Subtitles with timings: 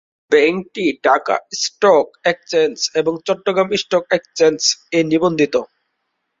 [0.31, 4.59] ব্যাংকটি Dhaka stock exchange এবং Chattogram stock exchange
[4.87, 5.55] -এ নিবন্ধিত।